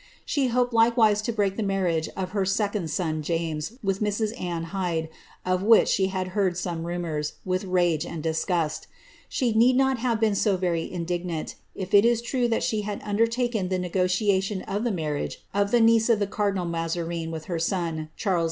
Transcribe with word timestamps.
She 0.25 0.47
hoped 0.47 0.73
likewise 0.73 1.21
to 1.21 1.31
break 1.31 1.57
he 1.57 1.61
marriage 1.61 2.09
of 2.17 2.31
her 2.31 2.43
second 2.43 2.89
son 2.89 3.21
James, 3.21 3.73
with 3.83 4.01
Mrs. 4.01 4.31
Anne 4.41 4.63
Hyde, 4.73 5.09
of 5.45 5.61
which 5.61 5.97
he 5.97 6.07
had 6.07 6.29
heard 6.29 6.57
some 6.57 6.87
rumours, 6.87 7.33
with 7.45 7.65
rage 7.65 8.03
and 8.03 8.23
disgust. 8.23 8.87
She 9.29 9.53
need 9.53 9.75
not 9.77 9.99
have 9.99 10.23
«en 10.23 10.33
so 10.33 10.57
very 10.57 10.91
indignant, 10.91 11.53
if 11.75 11.93
it 11.93 12.03
is 12.03 12.23
true 12.23 12.47
that 12.47 12.63
she 12.63 12.81
had 12.81 12.99
undertaken 13.03 13.69
the 13.69 13.77
negotia 13.77 14.41
ion 14.41 14.63
of 14.63 14.83
the 14.83 14.91
marriage 14.91 15.43
of 15.53 15.69
the 15.69 15.79
niece 15.79 16.09
of 16.09 16.27
cardinal 16.31 16.65
Mazarine 16.65 17.29
with 17.29 17.45
her 17.45 17.59
son, 17.59 18.09
Jbaries 18.17 18.33
II. 18.33 18.39